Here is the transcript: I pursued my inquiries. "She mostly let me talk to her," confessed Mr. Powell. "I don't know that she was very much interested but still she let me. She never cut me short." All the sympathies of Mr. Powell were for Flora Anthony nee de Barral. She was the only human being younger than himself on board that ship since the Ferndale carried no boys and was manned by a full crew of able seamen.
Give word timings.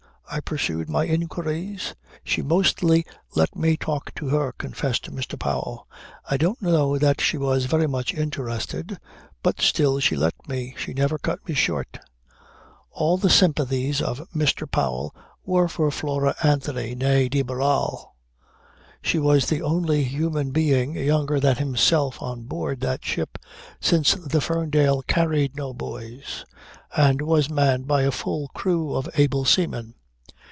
I 0.33 0.39
pursued 0.39 0.89
my 0.89 1.03
inquiries. 1.07 1.93
"She 2.23 2.41
mostly 2.41 3.05
let 3.35 3.53
me 3.53 3.75
talk 3.75 4.15
to 4.15 4.29
her," 4.29 4.53
confessed 4.53 5.11
Mr. 5.11 5.37
Powell. 5.37 5.85
"I 6.25 6.37
don't 6.37 6.61
know 6.61 6.97
that 6.97 7.19
she 7.19 7.37
was 7.37 7.65
very 7.65 7.85
much 7.85 8.13
interested 8.13 8.97
but 9.43 9.59
still 9.59 9.99
she 9.99 10.15
let 10.15 10.47
me. 10.47 10.73
She 10.77 10.93
never 10.93 11.17
cut 11.17 11.45
me 11.45 11.53
short." 11.53 11.99
All 12.91 13.17
the 13.17 13.29
sympathies 13.29 14.01
of 14.01 14.25
Mr. 14.33 14.71
Powell 14.71 15.13
were 15.43 15.67
for 15.67 15.91
Flora 15.91 16.33
Anthony 16.41 16.95
nee 16.95 17.27
de 17.27 17.41
Barral. 17.41 18.15
She 19.01 19.19
was 19.19 19.47
the 19.47 19.61
only 19.61 20.05
human 20.05 20.51
being 20.51 20.95
younger 20.95 21.41
than 21.41 21.57
himself 21.57 22.21
on 22.21 22.43
board 22.43 22.79
that 22.79 23.03
ship 23.03 23.37
since 23.81 24.13
the 24.13 24.39
Ferndale 24.39 25.01
carried 25.01 25.57
no 25.57 25.73
boys 25.73 26.45
and 26.95 27.21
was 27.21 27.49
manned 27.49 27.85
by 27.85 28.03
a 28.03 28.11
full 28.11 28.47
crew 28.53 28.95
of 28.95 29.09
able 29.15 29.43
seamen. 29.43 29.95